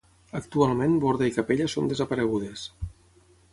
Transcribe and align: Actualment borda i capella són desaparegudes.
Actualment 0.37 0.95
borda 1.03 1.29
i 1.31 1.35
capella 1.37 1.69
són 1.75 1.93
desaparegudes. 1.93 2.67